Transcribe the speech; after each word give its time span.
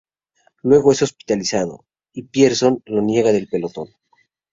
Luego 0.63 0.93
es 0.93 1.03
hospitalizado, 1.03 1.85
y 2.11 2.23
Pierson 2.23 2.81
lo 2.87 3.03
niega 3.03 3.31
del 3.31 3.47
pelotón. 3.47 3.89